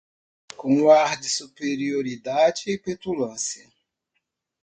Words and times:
Com 0.57 0.75
um 0.77 0.89
ar 0.89 1.19
de 1.19 1.29
superioridade 1.29 2.71
e 2.71 2.75
petulância 2.75 3.69